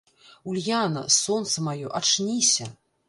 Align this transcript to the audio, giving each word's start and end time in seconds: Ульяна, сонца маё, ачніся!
Ульяна, 0.53 1.03
сонца 1.17 1.65
маё, 1.67 1.93
ачніся! 2.01 2.71